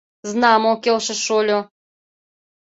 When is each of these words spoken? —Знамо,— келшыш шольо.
—Знамо,— 0.29 0.71
келшыш 0.83 1.19
шольо. 1.27 1.59